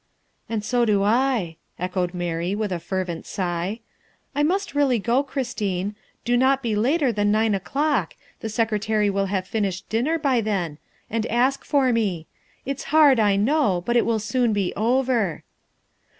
"And 0.49 0.63
so 0.65 0.83
do 0.83 1.03
I," 1.03 1.57
echoed 1.77 2.15
Mary, 2.15 2.55
with 2.55 2.71
a 2.71 2.79
fervent 2.79 3.27
sigh." 3.27 3.81
I 4.35 4.41
must 4.41 4.73
really 4.73 4.97
go, 4.97 5.21
Christine. 5.21 5.93
Do 6.25 6.35
not 6.35 6.63
be 6.63 6.75
later 6.75 7.11
than 7.11 7.31
nine 7.31 7.53
o'clock, 7.53 8.15
the 8.39 8.49
Secretary 8.49 9.11
will 9.11 9.27
have 9.27 9.45
finished 9.45 9.89
dinner 9.89 10.17
by 10.17 10.41
then, 10.41 10.79
and 11.07 11.27
ask 11.27 11.63
for 11.63 11.93
me. 11.93 12.25
It's 12.65 12.85
hard, 12.85 13.19
I 13.19 13.35
know, 13.35 13.83
but 13.85 13.95
it 13.95 14.07
will 14.07 14.17
soon 14.17 14.53
be 14.53 14.73
over." 14.75 15.43